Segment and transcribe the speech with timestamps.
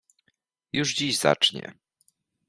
[0.73, 1.73] Już dziś zacznie.